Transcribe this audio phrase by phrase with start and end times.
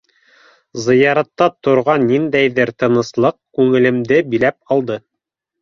[0.85, 4.99] Зыяратта торғанда ниндәйҙер тыныслыҡ күңелемде биләп алды.